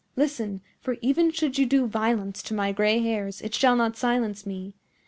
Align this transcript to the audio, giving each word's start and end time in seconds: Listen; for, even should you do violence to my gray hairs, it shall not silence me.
Listen; 0.15 0.61
for, 0.79 0.97
even 1.03 1.29
should 1.31 1.59
you 1.59 1.67
do 1.67 1.85
violence 1.85 2.41
to 2.41 2.55
my 2.55 2.71
gray 2.71 2.97
hairs, 3.03 3.39
it 3.39 3.53
shall 3.53 3.75
not 3.75 3.95
silence 3.95 4.47
me. 4.47 4.73